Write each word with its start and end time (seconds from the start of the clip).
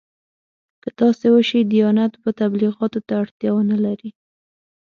که 0.83 0.89
داسې 0.99 1.25
وشي 1.35 1.61
دیانت 1.71 2.13
به 2.21 2.29
تبلیغاتو 2.41 2.99
ته 3.07 3.13
اړتیا 3.21 3.51
ونه 3.55 3.77
لري. 3.85 4.09